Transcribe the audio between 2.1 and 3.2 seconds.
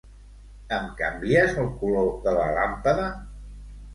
de la làmpada?